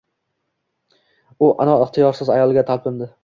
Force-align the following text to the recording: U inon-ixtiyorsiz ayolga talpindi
U 1.47 1.51
inon-ixtiyorsiz 1.67 2.35
ayolga 2.37 2.65
talpindi 2.73 3.15